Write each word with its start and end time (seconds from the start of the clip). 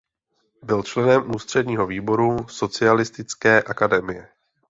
Byl 0.63 0.83
členem 0.83 1.35
Ústředního 1.35 1.87
výboru 1.87 2.47
Socialistické 2.47 3.61
akademie. 3.63 4.27